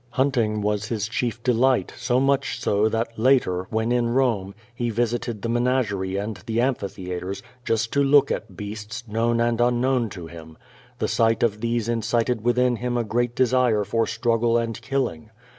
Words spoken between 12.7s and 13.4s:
him a great